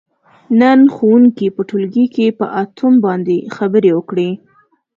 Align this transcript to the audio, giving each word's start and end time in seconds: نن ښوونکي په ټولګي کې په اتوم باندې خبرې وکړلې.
نن 0.59 0.79
ښوونکي 0.93 1.47
په 1.55 1.61
ټولګي 1.69 2.05
کې 2.15 2.25
په 2.39 2.45
اتوم 2.61 2.93
باندې 3.05 3.37
خبرې 3.55 3.91
وکړلې. 3.93 4.31